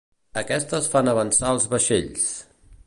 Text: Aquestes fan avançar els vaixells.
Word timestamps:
Aquestes 0.41 0.87
fan 0.95 1.11
avançar 1.13 1.53
els 1.57 1.69
vaixells. 1.75 2.29